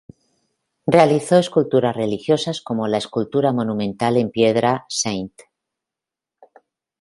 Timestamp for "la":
2.87-2.97